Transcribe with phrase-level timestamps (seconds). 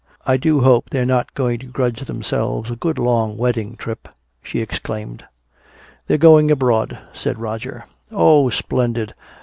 [0.25, 4.07] "I do hope they're not going to grudge themselves a good long wedding trip!"
[4.41, 5.25] she exclaimed.
[6.07, 7.83] "They're going abroad," said Roger.
[8.11, 9.13] "Oh, splendid!